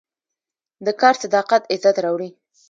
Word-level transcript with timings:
د 0.85 0.87
کار 1.01 1.15
صداقت 1.23 1.61
عزت 1.73 1.95
راوړي. 2.05 2.29